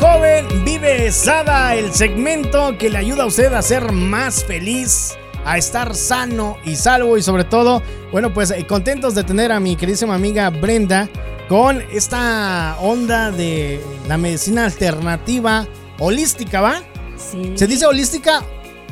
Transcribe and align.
joven, 0.00 0.64
vive 0.64 1.10
Sada, 1.12 1.74
el 1.74 1.92
segmento 1.92 2.76
que 2.78 2.88
le 2.90 2.98
ayuda 2.98 3.24
a 3.24 3.26
usted 3.26 3.52
a 3.52 3.62
ser 3.62 3.92
más 3.92 4.44
feliz, 4.44 5.16
a 5.44 5.58
estar 5.58 5.94
sano 5.94 6.56
y 6.64 6.76
salvo 6.76 7.16
y 7.18 7.22
sobre 7.22 7.44
todo, 7.44 7.82
bueno, 8.12 8.32
pues 8.32 8.50
eh, 8.50 8.66
contentos 8.66 9.14
de 9.14 9.24
tener 9.24 9.52
a 9.52 9.60
mi 9.60 9.76
queridísima 9.76 10.14
amiga 10.14 10.48
Brenda 10.50 11.08
con 11.48 11.82
esta 11.92 12.76
onda 12.80 13.30
de 13.30 13.80
la 14.08 14.16
medicina 14.16 14.64
alternativa 14.64 15.66
holística, 15.98 16.60
¿va? 16.60 16.82
Sí. 17.16 17.52
¿Se 17.56 17.66
dice 17.66 17.84
holística 17.86 18.42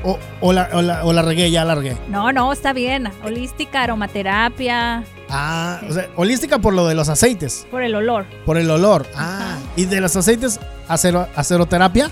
o, 0.04 0.18
o 0.40 0.52
la, 0.52 0.68
o 0.72 0.82
la- 0.82 1.04
o 1.04 1.12
la 1.12 1.22
regué? 1.22 1.50
Ya 1.50 1.64
la 1.64 1.74
regué. 1.74 1.96
No, 2.08 2.32
no, 2.32 2.52
está 2.52 2.72
bien. 2.72 3.10
Holística, 3.24 3.82
aromaterapia, 3.82 5.04
Ah, 5.30 5.80
o 5.88 5.92
sea, 5.92 6.08
holística 6.16 6.58
por 6.58 6.72
lo 6.74 6.86
de 6.86 6.94
los 6.94 7.08
aceites, 7.08 7.66
por 7.70 7.82
el 7.82 7.94
olor. 7.94 8.24
por 8.46 8.56
el 8.56 8.70
olor. 8.70 9.06
Ah, 9.14 9.56
y 9.76 9.84
de 9.84 10.00
los 10.00 10.16
aceites, 10.16 10.58
acero, 10.88 11.28
aceroterapia. 11.36 12.10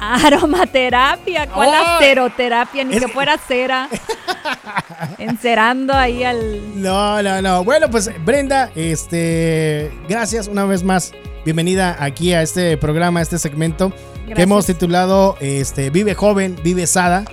Aromaterapia, 0.00 1.46
¿cuál 1.48 1.70
¡Oh! 1.70 1.96
aceroterapia? 1.96 2.84
Ni 2.84 2.96
Es- 2.96 3.04
que 3.04 3.08
fuera 3.08 3.38
cera. 3.38 3.88
Encerando 5.18 5.94
ahí 5.94 6.24
al. 6.24 6.80
No, 6.82 7.22
no, 7.22 7.40
no. 7.42 7.64
Bueno, 7.64 7.88
pues 7.90 8.10
Brenda, 8.24 8.70
este, 8.74 9.90
gracias 10.08 10.48
una 10.48 10.64
vez 10.64 10.82
más. 10.82 11.12
Bienvenida 11.44 11.96
aquí 12.00 12.32
a 12.32 12.42
este 12.42 12.76
programa, 12.76 13.20
a 13.20 13.22
este 13.22 13.38
segmento 13.38 13.90
que 13.90 13.96
Gracias. 14.26 14.38
hemos 14.40 14.66
titulado 14.66 15.36
este, 15.40 15.90
Vive 15.90 16.14
joven, 16.14 16.56
vive 16.62 16.86
sada. 16.86 17.24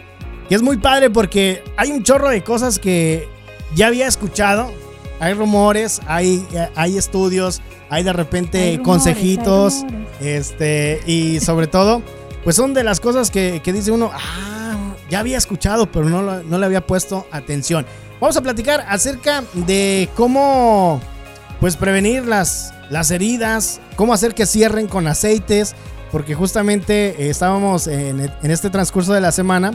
Que 0.47 0.55
es 0.55 0.61
muy 0.61 0.77
padre 0.77 1.09
porque 1.09 1.63
hay 1.77 1.91
un 1.91 2.03
chorro 2.03 2.29
de 2.29 2.43
cosas 2.43 2.77
que 2.79 3.27
ya 3.75 3.87
había 3.87 4.07
escuchado. 4.07 4.71
Hay 5.19 5.33
rumores, 5.33 6.01
hay, 6.07 6.45
hay 6.75 6.97
estudios, 6.97 7.61
hay 7.89 8.03
de 8.03 8.13
repente 8.13 8.57
Hay 8.61 8.77
rumores, 8.77 8.85
consejitos. 9.03 9.85
Este, 10.21 10.99
y 11.05 11.39
sobre 11.39 11.67
todo, 11.67 12.01
pues 12.43 12.55
son 12.55 12.73
de 12.73 12.83
las 12.83 12.99
cosas 12.99 13.31
que, 13.31 13.61
que 13.63 13.73
dice 13.73 13.91
uno, 13.91 14.11
ah, 14.13 14.93
ya 15.09 15.19
había 15.19 15.37
escuchado, 15.37 15.91
pero 15.91 16.09
no, 16.09 16.21
lo- 16.21 16.43
no 16.43 16.57
le 16.57 16.65
había 16.65 16.85
puesto 16.85 17.25
atención. 17.31 17.85
Vamos 18.19 18.37
a 18.37 18.41
platicar 18.41 18.85
acerca 18.87 19.43
de 19.53 20.09
cómo, 20.15 21.01
pues, 21.59 21.75
prevenir 21.77 22.25
las, 22.25 22.73
las 22.89 23.11
heridas, 23.11 23.81
cómo 23.95 24.13
hacer 24.13 24.33
que 24.33 24.45
cierren 24.45 24.87
con 24.87 25.07
aceites, 25.07 25.75
porque 26.11 26.35
justamente 26.35 27.09
eh, 27.23 27.29
estábamos 27.29 27.87
en, 27.87 28.19
en 28.21 28.51
este 28.51 28.69
transcurso 28.69 29.13
de 29.13 29.21
la 29.21 29.31
semana 29.31 29.73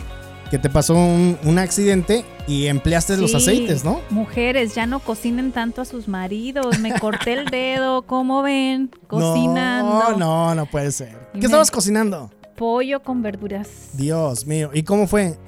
que 0.51 0.59
te 0.59 0.71
pasó 0.71 0.95
un, 0.95 1.37
un 1.45 1.59
accidente 1.59 2.25
y 2.49 2.67
empleaste 2.67 3.17
los 3.19 3.35
aceites, 3.35 3.85
¿no? 3.85 4.01
Mujeres, 4.11 4.75
ya 4.75 4.87
no 4.87 4.99
cocinen 5.01 5.53
tanto 5.53 5.83
a 5.83 5.85
sus 5.85 6.09
maridos. 6.09 6.79
Me 6.81 6.99
corté 6.99 7.35
el 7.35 7.45
dedo, 7.47 8.03
¿cómo 8.03 8.43
ven? 8.43 8.91
Cocinando. 9.07 10.11
No, 10.11 10.17
no, 10.17 10.55
no 10.55 10.67
puede 10.67 10.91
ser. 10.91 11.17
Y 11.35 11.41
¿Qué 11.41 11.47
estabas 11.47 11.71
cocinando? 11.71 12.31
Pollo 12.57 13.03
con 13.03 13.23
verduras. 13.23 13.91
Dios 13.93 14.47
mío. 14.47 14.71
¿Y 14.75 14.83
cómo 14.83 15.07
fue? 15.07 15.39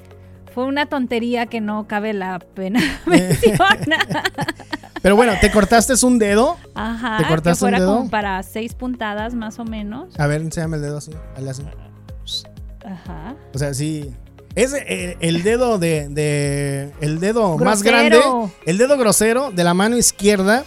Fue 0.53 0.65
una 0.65 0.85
tontería 0.85 1.45
que 1.47 1.59
no 1.59 1.87
cabe 1.87 2.13
la 2.13 2.39
pena 2.39 2.79
Eh. 3.11 3.37
mencionar. 3.41 4.23
Pero 5.01 5.15
bueno, 5.15 5.33
¿te 5.41 5.49
cortaste 5.51 5.93
un 6.05 6.19
dedo? 6.19 6.57
Ajá. 6.75 7.17
¿Te 7.17 7.25
cortaste 7.27 7.51
que 7.51 7.71
fuera 7.71 7.77
un 7.77 7.83
dedo? 7.83 7.97
como 7.97 8.09
para 8.11 8.43
seis 8.43 8.75
puntadas 8.75 9.33
más 9.33 9.57
o 9.59 9.65
menos. 9.65 10.17
A 10.19 10.27
ver, 10.27 10.41
enséñame 10.41 10.75
el 10.77 10.83
dedo 10.83 10.97
así. 10.99 11.11
hazle 11.35 11.49
así. 11.49 11.63
Ajá. 12.85 13.35
O 13.53 13.57
sea, 13.57 13.73
sí. 13.73 14.13
Es 14.55 14.73
el, 14.73 15.17
el 15.19 15.43
dedo 15.43 15.77
de, 15.77 16.09
de- 16.09 16.91
El 16.99 17.19
dedo 17.19 17.57
más 17.57 17.83
grande. 17.83 18.17
El 18.65 18.77
dedo 18.77 18.97
grosero 18.97 19.51
de 19.51 19.63
la 19.63 19.73
mano 19.73 19.97
izquierda. 19.97 20.63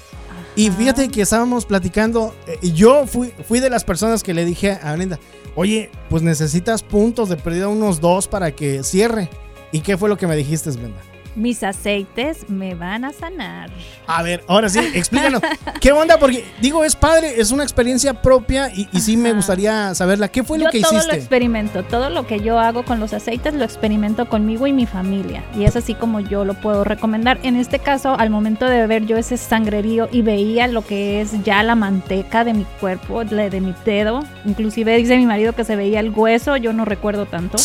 Y 0.56 0.70
fíjate 0.70 1.08
que 1.08 1.22
estábamos 1.22 1.66
platicando. 1.66 2.34
eh, 2.46 2.58
y 2.62 2.72
yo 2.72 3.06
fui, 3.06 3.32
fui 3.46 3.60
de 3.60 3.70
las 3.70 3.84
personas 3.84 4.22
que 4.22 4.32
le 4.34 4.44
dije 4.44 4.78
a 4.82 4.92
Brenda: 4.94 5.18
Oye, 5.56 5.90
pues 6.08 6.22
necesitas 6.22 6.82
puntos 6.82 7.28
de 7.28 7.36
pérdida, 7.36 7.68
unos 7.68 8.00
dos 8.00 8.26
para 8.28 8.52
que 8.52 8.82
cierre. 8.84 9.28
¿Y 9.72 9.80
qué 9.80 9.98
fue 9.98 10.08
lo 10.08 10.16
que 10.16 10.26
me 10.28 10.36
dijiste, 10.36 10.70
Brenda? 10.70 11.00
Mis 11.36 11.62
aceites 11.62 12.48
me 12.48 12.74
van 12.74 13.04
a 13.04 13.12
sanar. 13.12 13.70
A 14.06 14.22
ver, 14.22 14.44
ahora 14.46 14.68
sí, 14.68 14.78
explícanos. 14.94 15.42
¿Qué 15.80 15.92
onda? 15.92 16.18
Porque 16.18 16.44
digo, 16.60 16.84
es 16.84 16.94
padre, 16.94 17.40
es 17.40 17.50
una 17.50 17.62
experiencia 17.62 18.22
propia 18.22 18.70
y, 18.74 18.88
y 18.92 19.00
sí 19.00 19.16
me 19.16 19.32
gustaría 19.32 19.94
saberla. 19.94 20.28
¿Qué 20.28 20.44
fue 20.44 20.58
yo 20.58 20.66
lo 20.66 20.70
que 20.70 20.80
todo 20.80 20.92
lo 20.92 20.98
hiciste? 20.98 21.16
experimento, 21.16 21.82
todo 21.82 22.10
lo 22.10 22.26
que 22.26 22.40
yo 22.40 22.58
hago 22.58 22.84
con 22.84 23.00
los 23.00 23.12
aceites 23.12 23.54
lo 23.54 23.64
experimento 23.64 24.28
conmigo 24.28 24.66
y 24.66 24.72
mi 24.72 24.86
familia. 24.86 25.42
Y 25.56 25.64
es 25.64 25.76
así 25.76 25.94
como 25.94 26.20
yo 26.20 26.44
lo 26.44 26.54
puedo 26.54 26.84
recomendar. 26.84 27.38
En 27.42 27.56
este 27.56 27.78
caso, 27.78 28.14
al 28.18 28.30
momento 28.30 28.66
de 28.66 28.86
ver 28.86 29.06
yo 29.06 29.16
ese 29.16 29.36
sangrerío 29.36 30.08
y 30.12 30.22
veía 30.22 30.66
lo 30.66 30.84
que 30.84 31.20
es 31.20 31.42
ya 31.44 31.62
la 31.62 31.74
manteca 31.74 32.44
de 32.44 32.54
mi 32.54 32.64
cuerpo, 32.80 33.24
de, 33.24 33.50
de 33.50 33.60
mi 33.60 33.74
dedo, 33.84 34.24
inclusive 34.44 34.96
dice 34.96 35.16
mi 35.16 35.26
marido 35.26 35.52
que 35.54 35.64
se 35.64 35.76
veía 35.76 36.00
el 36.00 36.10
hueso, 36.10 36.56
yo 36.56 36.72
no 36.72 36.84
recuerdo 36.84 37.26
tanto. 37.26 37.56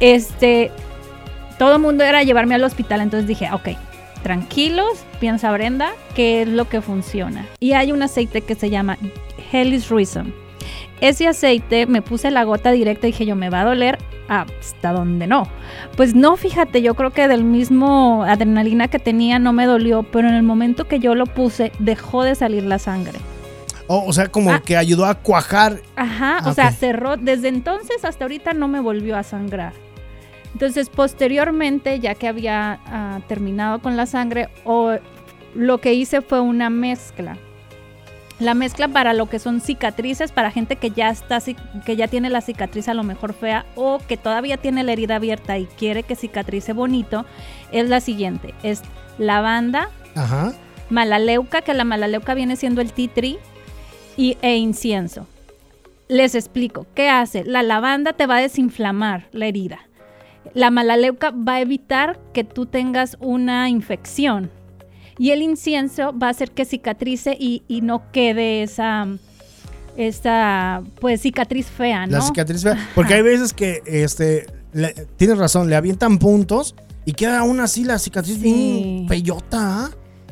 Este, 0.00 0.70
todo 1.60 1.74
el 1.76 1.82
mundo 1.82 2.04
era 2.04 2.22
llevarme 2.22 2.54
al 2.54 2.64
hospital, 2.64 3.02
entonces 3.02 3.28
dije, 3.28 3.50
ok, 3.52 3.68
tranquilos, 4.22 5.04
piensa 5.20 5.52
Brenda, 5.52 5.90
qué 6.14 6.40
es 6.42 6.48
lo 6.48 6.68
que 6.68 6.80
funciona. 6.80 7.46
Y 7.60 7.72
hay 7.74 7.92
un 7.92 8.02
aceite 8.02 8.40
que 8.40 8.54
se 8.54 8.70
llama 8.70 8.96
Hellis 9.52 9.90
Reason. 9.90 10.32
Ese 11.02 11.28
aceite 11.28 11.84
me 11.86 12.00
puse 12.00 12.30
la 12.30 12.44
gota 12.44 12.70
directa 12.72 13.06
y 13.08 13.12
dije 13.12 13.26
yo 13.26 13.36
me 13.36 13.50
va 13.50 13.60
a 13.60 13.64
doler 13.64 13.98
hasta 14.28 14.92
donde 14.92 15.26
no. 15.26 15.48
Pues 15.96 16.14
no, 16.14 16.36
fíjate, 16.38 16.80
yo 16.80 16.94
creo 16.94 17.10
que 17.10 17.28
del 17.28 17.44
mismo 17.44 18.24
adrenalina 18.24 18.88
que 18.88 18.98
tenía 18.98 19.38
no 19.38 19.52
me 19.52 19.66
dolió, 19.66 20.02
pero 20.02 20.28
en 20.28 20.34
el 20.34 20.42
momento 20.42 20.88
que 20.88 20.98
yo 20.98 21.14
lo 21.14 21.26
puse 21.26 21.72
dejó 21.78 22.22
de 22.24 22.34
salir 22.36 22.62
la 22.64 22.78
sangre. 22.78 23.18
Oh, 23.86 24.04
o 24.06 24.12
sea, 24.14 24.28
como 24.28 24.50
Ah. 24.52 24.62
que 24.64 24.76
ayudó 24.78 25.04
a 25.04 25.14
cuajar. 25.16 25.80
Ajá, 25.96 26.40
o 26.44 26.50
Ok. 26.50 26.54
sea, 26.54 26.70
cerró. 26.72 27.16
Desde 27.18 27.48
entonces 27.48 28.04
hasta 28.04 28.24
ahorita 28.24 28.52
no 28.54 28.66
me 28.68 28.80
volvió 28.80 29.16
a 29.16 29.22
sangrar. 29.24 29.72
Entonces, 30.52 30.88
posteriormente, 30.88 32.00
ya 32.00 32.14
que 32.14 32.28
había 32.28 32.80
ah, 32.86 33.20
terminado 33.28 33.80
con 33.80 33.96
la 33.96 34.06
sangre, 34.06 34.48
o, 34.64 34.96
lo 35.54 35.78
que 35.78 35.94
hice 35.94 36.20
fue 36.20 36.40
una 36.40 36.70
mezcla. 36.70 37.36
La 38.38 38.54
mezcla 38.54 38.88
para 38.88 39.12
lo 39.12 39.28
que 39.28 39.38
son 39.38 39.60
cicatrices, 39.60 40.32
para 40.32 40.50
gente 40.50 40.76
que 40.76 40.90
ya 40.90 41.10
está, 41.10 41.40
que 41.84 41.96
ya 41.96 42.08
tiene 42.08 42.30
la 42.30 42.40
cicatriz 42.40 42.88
a 42.88 42.94
lo 42.94 43.02
mejor 43.02 43.34
fea 43.34 43.66
o 43.74 43.98
que 43.98 44.16
todavía 44.16 44.56
tiene 44.56 44.82
la 44.82 44.92
herida 44.92 45.16
abierta 45.16 45.58
y 45.58 45.66
quiere 45.66 46.04
que 46.04 46.16
cicatrice 46.16 46.72
bonito, 46.72 47.26
es 47.70 47.88
la 47.88 48.00
siguiente: 48.00 48.54
es 48.62 48.80
lavanda, 49.18 49.90
Ajá. 50.14 50.52
malaleuca, 50.88 51.60
que 51.60 51.74
la 51.74 51.84
malaleuca 51.84 52.32
viene 52.32 52.56
siendo 52.56 52.80
el 52.80 52.92
tree, 52.92 53.38
y, 54.16 54.38
e 54.40 54.56
incienso. 54.56 55.26
Les 56.08 56.34
explico, 56.34 56.86
¿qué 56.94 57.10
hace? 57.10 57.44
La 57.44 57.62
lavanda 57.62 58.14
te 58.14 58.26
va 58.26 58.38
a 58.38 58.40
desinflamar 58.40 59.28
la 59.32 59.46
herida. 59.46 59.80
La 60.54 60.70
malaleuca 60.70 61.30
va 61.30 61.54
a 61.54 61.60
evitar 61.60 62.18
que 62.32 62.44
tú 62.44 62.66
tengas 62.66 63.16
una 63.20 63.68
infección. 63.68 64.50
Y 65.18 65.30
el 65.32 65.42
incienso 65.42 66.16
va 66.18 66.28
a 66.28 66.30
hacer 66.30 66.50
que 66.50 66.64
cicatrice 66.64 67.36
y, 67.38 67.62
y 67.68 67.82
no 67.82 68.10
quede 68.10 68.62
esa, 68.62 69.06
esa 69.96 70.82
pues 71.00 71.20
cicatriz 71.22 71.66
fea, 71.66 72.06
¿no? 72.06 72.12
La 72.18 72.20
cicatriz 72.22 72.62
fea. 72.62 72.76
Porque 72.94 73.14
hay 73.14 73.22
veces 73.22 73.52
que, 73.52 73.82
este, 73.86 74.46
le- 74.72 74.94
tienes 75.16 75.38
razón, 75.38 75.68
le 75.68 75.76
avientan 75.76 76.18
puntos 76.18 76.74
y 77.04 77.12
queda 77.12 77.40
aún 77.40 77.60
así 77.60 77.84
la 77.84 77.98
cicatriz 77.98 78.36
Sí. 78.36 78.42
bien 78.42 79.08
feyota. 79.08 79.86
¿ah? 79.86 79.90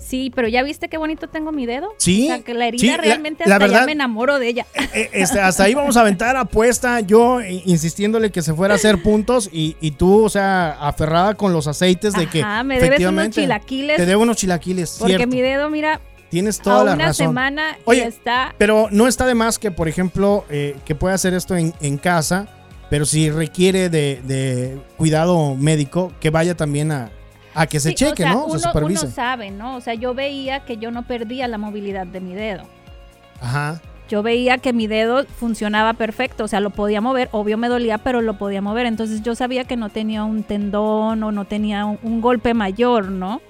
Sí, 0.09 0.33
pero 0.35 0.49
ya 0.49 0.63
viste 0.63 0.89
qué 0.89 0.97
bonito 0.97 1.29
tengo 1.29 1.53
mi 1.53 1.67
dedo. 1.67 1.89
Sí, 1.99 2.25
O 2.25 2.27
sea, 2.29 2.41
que 2.43 2.55
la 2.55 2.67
herida 2.67 2.81
sí, 2.81 2.97
realmente 2.97 3.45
la 3.47 3.57
hasta 3.57 3.67
ya 3.67 3.73
verdad- 3.73 3.87
me 3.87 3.93
enamoro 3.93 4.39
de 4.39 4.49
ella. 4.49 4.67
Eh, 4.95 5.11
este, 5.13 5.39
hasta 5.39 5.65
ahí 5.65 5.75
vamos 5.75 5.97
a 5.97 6.01
aventar 6.01 6.35
apuesta. 6.37 7.01
Yo 7.01 7.41
eh, 7.43 7.63
insistiéndole 7.67 8.31
que 8.31 8.41
se 8.41 8.55
fuera 8.55 8.73
a 8.75 8.77
hacer 8.77 9.03
puntos 9.03 9.51
y, 9.53 9.77
y 9.81 9.91
tú, 9.91 10.25
o 10.25 10.29
sea, 10.31 10.79
aferrada 10.81 11.35
con 11.35 11.53
los 11.53 11.67
aceites 11.67 12.15
de 12.15 12.27
que. 12.27 12.41
Ajá, 12.43 12.63
me 12.65 12.81
debes 12.81 13.01
unos 13.07 13.31
chilaquiles. 13.31 13.97
Te 13.99 14.07
debo 14.07 14.23
unos 14.23 14.37
chilaquiles, 14.39 14.97
Porque 14.99 15.17
cierto. 15.17 15.35
mi 15.35 15.43
dedo, 15.43 15.69
mira, 15.69 16.01
Tienes 16.31 16.59
toda 16.61 16.81
a 16.81 16.85
la 16.85 16.95
una 16.95 17.07
razón. 17.07 17.27
semana 17.29 17.79
Oye, 17.85 18.01
y 18.01 18.03
está. 18.03 18.55
Pero 18.59 18.89
no 18.91 19.09
está 19.09 19.27
de 19.27 19.35
más 19.35 19.59
que, 19.59 19.71
por 19.71 19.89
ejemplo, 19.89 20.45
eh, 20.51 20.77
que 20.84 20.95
pueda 20.95 21.15
hacer 21.15 21.33
esto 21.34 21.57
en, 21.57 21.75
en 21.81 21.97
casa, 21.99 22.49
pero 22.91 23.04
si 23.07 23.31
requiere 23.31 23.89
de, 23.91 24.21
de 24.25 24.78
cuidado 24.97 25.54
médico, 25.54 26.13
que 26.21 26.31
vaya 26.31 26.54
también 26.54 26.93
a, 26.93 27.11
a 27.54 27.66
que 27.66 27.80
se 27.80 27.91
Sí, 27.91 27.95
cheque, 27.95 28.24
o 28.24 28.27
sea, 28.27 28.33
¿no? 28.33 28.45
Uno, 28.47 28.59
se 28.59 28.66
supervise. 28.66 29.06
uno 29.06 29.15
sabe, 29.15 29.50
¿no? 29.50 29.77
O 29.77 29.80
sea, 29.80 29.95
yo 29.95 30.15
veía 30.15 30.60
que 30.60 30.77
yo 30.77 30.91
no 30.91 31.03
perdía 31.03 31.48
la 31.48 31.59
movilidad 31.59 32.06
de 32.06 32.21
mi 32.21 32.34
dedo. 32.34 32.65
Ajá. 33.41 33.80
Yo 34.09 34.22
veía 34.22 34.56
que 34.59 34.72
mi 34.72 34.86
dedo 34.86 35.24
funcionaba 35.27 35.92
perfecto, 35.92 36.45
o 36.45 36.48
sea, 36.48 36.60
lo 36.60 36.71
podía 36.71 37.00
mover, 37.03 37.28
obvio 37.30 37.59
me 37.59 37.68
dolía, 37.68 37.98
pero 37.98 38.22
lo 38.22 38.39
podía 38.39 38.62
mover. 38.62 38.86
Entonces 38.86 39.22
yo 39.22 39.34
sabía 39.34 39.65
que 39.65 39.77
no 39.77 39.91
tenía 39.91 40.24
un 40.24 40.45
tendón 40.45 41.22
o 41.22 41.30
no 41.30 41.45
tenía 41.45 41.84
un, 41.84 41.98
un 42.03 42.21
golpe 42.21 42.54
mayor, 42.54 43.10
¿no? 43.10 43.42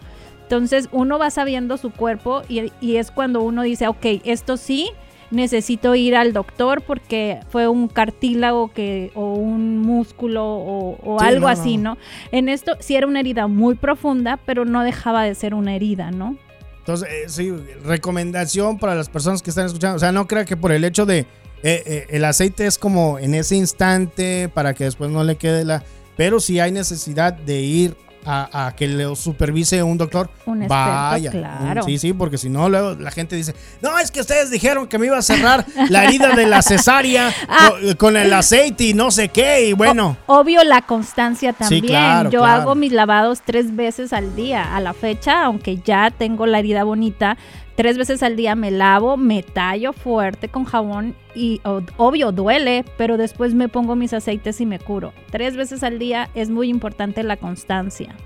Entonces 0.43 0.89
uno 0.93 1.19
va 1.19 1.31
sabiendo 1.31 1.77
su 1.77 1.91
cuerpo 1.91 2.43
y, 2.49 2.73
y 2.81 2.97
es 2.97 3.11
cuando 3.11 3.43
uno 3.43 3.63
dice, 3.63 3.87
ok, 3.87 4.05
esto 4.25 4.57
sí, 4.57 4.91
necesito 5.31 5.95
ir 5.95 6.17
al 6.17 6.33
doctor 6.33 6.83
porque 6.83 7.41
fue 7.51 7.69
un 7.69 7.89
cartílago 7.89 8.73
que, 8.73 9.11
o 9.15 9.35
un 9.35 9.79
músculo 9.79 10.45
o, 10.45 10.99
o 11.03 11.19
Sí, 11.19 11.27
algo 11.27 11.47
no, 11.47 11.49
así, 11.49 11.77
no. 11.77 11.95
¿no? 11.95 11.99
En 12.33 12.49
esto 12.49 12.77
sí 12.81 12.97
era 12.97 13.07
una 13.07 13.21
herida 13.21 13.47
muy 13.47 13.75
profunda, 13.75 14.39
pero 14.47 14.65
no 14.65 14.83
dejaba 14.83 15.25
de 15.25 15.35
ser 15.35 15.55
una 15.55 15.75
herida, 15.75 16.11
¿no? 16.11 16.37
Entonces, 16.79 17.09
eh, 17.11 17.29
sí, 17.29 17.53
recomendación 17.85 18.79
para 18.79 18.95
las 18.95 19.11
personas 19.11 19.43
que 19.43 19.51
están 19.51 19.67
escuchando. 19.67 19.97
O 19.97 19.99
sea, 19.99 20.11
no 20.11 20.27
crea 20.27 20.47
que 20.47 20.57
por 20.57 20.73
el 20.73 20.85
hecho 20.85 21.05
de 21.05 21.19
eh, 21.19 21.27
eh, 21.63 22.07
el 22.09 22.25
aceite 22.25 22.67
es 22.67 22.79
como 22.79 23.19
en 23.19 23.35
ese 23.35 23.57
instante 23.57 24.49
para 24.49 24.73
que 24.73 24.85
después 24.85 25.11
no 25.11 25.23
le 25.25 25.37
quede 25.37 25.65
la... 25.65 25.83
Pero 26.17 26.41
si 26.41 26.61
hay 26.61 26.73
necesidad 26.73 27.35
de 27.35 27.61
ir 27.61 27.97
a, 28.25 28.67
a 28.67 28.77
que 28.77 28.89
lo 28.89 29.17
supervise 29.17 29.83
un 29.83 29.97
doctor, 29.99 30.29
Un 30.47 30.63
experto, 30.63 30.91
vaya. 30.91 31.31
claro. 31.31 31.83
Sí, 31.85 31.99
sí, 31.99 32.13
porque 32.13 32.37
si 32.39 32.49
no, 32.51 32.69
luego 32.69 32.95
la 32.95 33.11
gente 33.11 33.37
dice, 33.37 33.55
no, 33.81 33.99
es 33.99 34.11
que 34.11 34.21
ustedes 34.21 34.51
dijeron 34.51 34.87
que 34.87 34.99
me 34.99 35.07
iba 35.07 35.17
a 35.19 35.23
cerrar 35.23 35.65
la 35.89 36.05
herida 36.05 36.35
de 36.35 36.47
la 36.47 36.63
cesárea 36.63 37.33
Ah. 37.49 37.71
co- 37.71 37.97
con 37.97 38.17
el 38.17 38.33
aceite 38.33 38.85
y 38.85 38.95
no 38.95 39.11
sé 39.11 39.29
qué, 39.29 39.69
y 39.69 39.73
bueno. 39.73 40.17
Obvio 40.27 40.63
la 40.65 40.83
constancia 40.83 41.53
también. 41.53 41.87
claro, 41.87 42.31
Yo 42.31 42.41
claro. 42.41 42.63
hago 42.63 42.75
mis 42.75 42.93
lavados 42.93 43.41
tres 43.45 43.75
veces 43.75 44.13
al 44.13 44.35
día. 44.37 44.77
A 44.77 44.81
la 44.81 44.93
fecha, 44.93 45.45
aunque 45.45 45.79
ya 45.79 46.11
tengo 46.11 46.47
la 46.47 46.59
herida 46.59 46.85
bonita, 46.85 47.37
tres 47.79 47.97
veces 47.97 48.25
al 48.25 48.35
día 48.35 48.57
me 48.57 48.73
lavo, 48.73 49.17
me 49.17 49.45
tallo 49.45 49.93
fuerte 49.93 50.49
con 50.49 50.65
jabón 50.65 51.15
y 51.33 51.61
obvio 51.97 52.33
duele, 52.33 52.85
pero 52.97 53.17
después 53.17 53.55
me 53.55 53.69
pongo 53.69 53.95
mis 53.95 54.13
aceites 54.13 54.61
y 54.61 54.67
me 54.67 54.81
curo. 54.81 55.13
Tres 55.31 55.57
veces 55.57 55.85
al 55.85 56.01
día 56.01 56.29
es 56.35 56.51
muy 56.51 56.69
importante 56.71 57.23
la 57.23 57.37
constancia. 57.37 58.17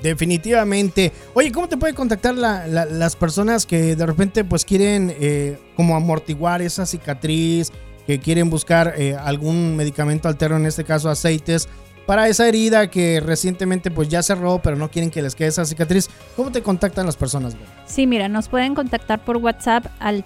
Definitivamente. 0.00 1.10
Oye, 1.34 1.50
¿cómo 1.50 1.68
te 1.68 1.76
pueden 1.76 1.96
contactar 1.96 2.36
la- 2.36 2.68
la- 2.68 2.84
las 2.84 3.16
personas 3.16 3.66
que 3.66 3.96
de 3.96 4.06
repente 4.06 4.44
pues 4.44 4.64
quieren 4.64 5.12
eh, 5.18 5.58
como 5.74 5.96
amortiguar 5.96 6.62
esa 6.62 6.86
cicatriz, 6.86 7.72
que 8.06 8.20
quieren 8.20 8.48
buscar 8.48 8.94
eh, 8.96 9.16
algún 9.16 9.74
medicamento 9.76 10.28
alterno, 10.28 10.56
en 10.56 10.66
este 10.66 10.84
caso 10.84 11.10
aceites, 11.10 11.68
para 12.10 12.26
esa 12.26 12.48
herida 12.48 12.90
que 12.90 13.20
recientemente 13.20 13.92
pues 13.92 14.08
ya 14.08 14.20
cerró, 14.20 14.60
pero 14.60 14.74
no 14.74 14.90
quieren 14.90 15.12
que 15.12 15.22
les 15.22 15.36
quede 15.36 15.46
esa 15.46 15.64
cicatriz? 15.64 16.10
¿Cómo 16.34 16.50
te 16.50 16.60
contactan 16.60 17.06
las 17.06 17.16
personas? 17.16 17.54
Sí, 17.86 18.08
mira, 18.08 18.28
nos 18.28 18.48
pueden 18.48 18.74
contactar 18.74 19.24
por 19.24 19.36
WhatsApp 19.36 19.86
al 20.00 20.24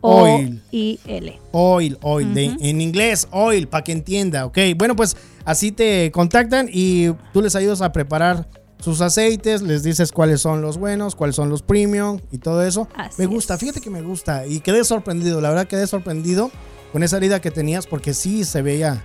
Oil. 0.00 0.60
O-I-L. 0.70 1.40
Oil, 1.52 1.98
oil, 2.02 2.34
de- 2.34 2.56
en 2.60 2.80
inglés, 2.82 3.26
oil, 3.30 3.68
para 3.68 3.84
que 3.84 3.92
entienda, 3.92 4.44
ok. 4.44 4.58
Bueno, 4.76 4.94
pues 4.96 5.16
así 5.46 5.72
te 5.72 6.10
contactan 6.10 6.68
y 6.70 7.10
tú 7.32 7.40
les 7.40 7.54
ayudas 7.56 7.80
a 7.80 7.90
preparar 7.92 8.46
sus 8.84 9.00
aceites, 9.00 9.62
les 9.62 9.82
dices 9.82 10.12
cuáles 10.12 10.42
son 10.42 10.60
los 10.60 10.76
buenos, 10.76 11.14
cuáles 11.14 11.34
son 11.36 11.48
los 11.48 11.62
premium 11.62 12.20
y 12.30 12.38
todo 12.38 12.62
eso. 12.62 12.86
Así 12.94 13.14
me 13.22 13.26
gusta, 13.26 13.54
es. 13.54 13.60
fíjate 13.60 13.80
que 13.80 13.88
me 13.90 14.02
gusta 14.02 14.46
y 14.46 14.60
quedé 14.60 14.84
sorprendido, 14.84 15.40
la 15.40 15.48
verdad 15.48 15.66
quedé 15.66 15.86
sorprendido 15.86 16.50
con 16.92 17.02
esa 17.02 17.16
herida 17.16 17.40
que 17.40 17.50
tenías 17.50 17.86
porque 17.86 18.12
sí 18.12 18.44
se 18.44 18.60
veía, 18.60 19.02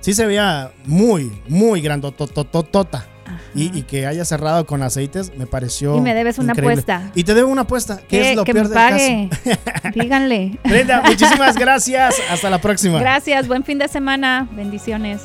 sí 0.00 0.14
se 0.14 0.24
veía 0.26 0.72
muy, 0.86 1.30
muy 1.48 1.80
grandotototota. 1.82 3.06
Y, 3.54 3.76
y 3.78 3.82
que 3.82 4.06
haya 4.06 4.24
cerrado 4.24 4.64
con 4.66 4.82
aceites 4.82 5.32
me 5.36 5.46
pareció. 5.46 5.96
Y 5.96 6.00
me 6.00 6.14
debes 6.14 6.38
una 6.38 6.52
increíble. 6.52 6.72
apuesta. 6.80 7.10
Y 7.14 7.24
te 7.24 7.34
debo 7.34 7.50
una 7.50 7.62
apuesta, 7.62 7.98
que 7.98 8.06
Que, 8.06 8.30
es 8.30 8.36
lo 8.36 8.44
que 8.44 8.54
peor 8.54 8.68
me 8.68 8.74
del 8.74 8.78
caso. 8.78 8.94
pague. 8.96 10.00
Díganle. 10.02 10.58
Brenda, 10.64 11.02
muchísimas 11.02 11.56
gracias. 11.56 12.14
Hasta 12.30 12.48
la 12.48 12.58
próxima. 12.60 12.98
Gracias. 13.00 13.46
Buen 13.46 13.64
fin 13.64 13.78
de 13.78 13.88
semana. 13.88 14.48
Bendiciones. 14.52 15.20